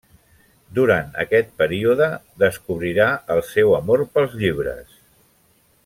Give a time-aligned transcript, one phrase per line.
[0.77, 2.07] Durant aquest període,
[2.45, 4.99] descobrirà el seu amor pels llibres.